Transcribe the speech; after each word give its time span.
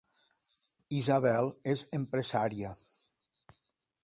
Isabel 1.01 1.51
és 1.75 1.85
empresària 2.01 2.73